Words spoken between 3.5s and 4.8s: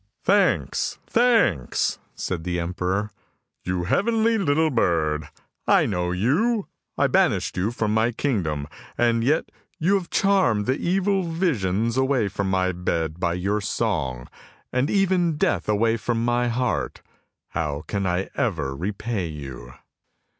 you heavenly little